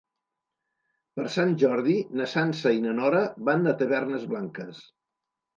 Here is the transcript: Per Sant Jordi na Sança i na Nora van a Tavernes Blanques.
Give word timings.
Per 1.19 1.25
Sant 1.35 1.51
Jordi 1.65 1.93
na 2.21 2.27
Sança 2.33 2.73
i 2.79 2.83
na 2.89 2.97
Nora 3.03 3.21
van 3.51 3.73
a 3.73 3.77
Tavernes 3.83 4.29
Blanques. 4.33 4.85